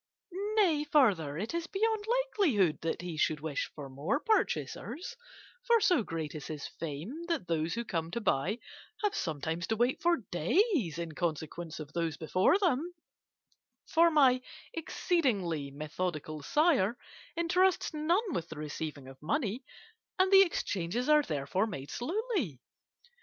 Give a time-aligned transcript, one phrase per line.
[0.55, 5.15] Nay, further, it is beyond likelihood that he should wish for more purchasers,
[5.61, 8.57] for so great is his fame that those who come to buy
[9.03, 12.95] have sometimes to wait for days in consequence of those before them;
[13.85, 14.41] for my
[14.73, 16.97] exceedingly methodical sire
[17.37, 19.63] entrusts none with the receiving of money,
[20.17, 22.59] and the exchanges are therefore made slowly.